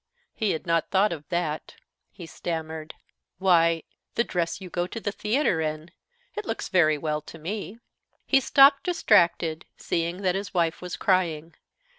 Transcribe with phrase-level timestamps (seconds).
[0.33, 1.75] He had not thought of that;
[2.09, 2.95] he stammered:
[3.37, 3.83] "Why,
[4.15, 5.91] the dress you go to the theater in.
[6.35, 7.77] It looks very well, to me."
[8.25, 11.53] He stopped, distracted, seeing that his wife was crying.